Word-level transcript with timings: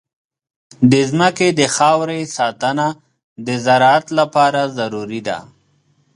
د 0.91 0.93
ځمکې 1.11 1.47
د 1.59 1.61
خاورې 1.75 2.19
ساتنه 2.37 2.87
د 3.45 3.47
زراعت 3.65 4.05
لپاره 4.19 4.61
ضروري 4.77 5.21
ده. 5.27 5.37